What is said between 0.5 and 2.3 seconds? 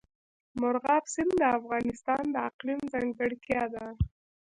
مورغاب سیند د افغانستان